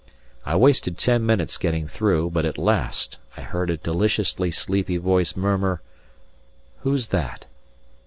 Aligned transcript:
I 0.47 0.55
wasted 0.55 0.97
ten 0.97 1.27
minutes 1.27 1.59
getting 1.59 1.87
through, 1.87 2.31
but 2.31 2.43
at 2.43 2.57
last 2.57 3.19
I 3.37 3.41
heard 3.41 3.69
a 3.69 3.77
deliciously 3.77 4.49
sleepy 4.49 4.97
voice 4.97 5.35
murmur, 5.35 5.83
"Who's 6.79 7.09
that?" 7.09 7.45